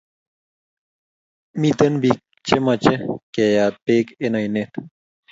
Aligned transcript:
Miten 1.59 1.93
pik 2.01 2.19
che 2.45 2.55
mache 2.65 2.93
keyat 3.33 3.75
peek 3.85 4.07
en 4.25 4.37
oinet 4.39 4.71